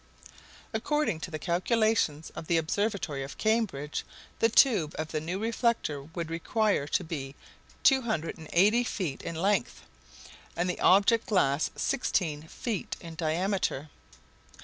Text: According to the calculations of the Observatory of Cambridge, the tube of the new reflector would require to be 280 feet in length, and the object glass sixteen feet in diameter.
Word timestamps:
According 0.73 1.19
to 1.19 1.29
the 1.29 1.37
calculations 1.37 2.31
of 2.31 2.47
the 2.47 2.57
Observatory 2.57 3.21
of 3.21 3.37
Cambridge, 3.37 4.03
the 4.39 4.49
tube 4.49 4.95
of 4.97 5.09
the 5.09 5.21
new 5.21 5.37
reflector 5.37 6.01
would 6.01 6.31
require 6.31 6.87
to 6.87 7.03
be 7.03 7.35
280 7.83 8.83
feet 8.83 9.21
in 9.21 9.35
length, 9.35 9.83
and 10.55 10.67
the 10.67 10.79
object 10.81 11.27
glass 11.27 11.69
sixteen 11.75 12.47
feet 12.47 12.97
in 12.99 13.13
diameter. 13.13 13.91